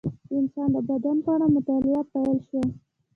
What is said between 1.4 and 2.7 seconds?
مطالعه پیل شوه.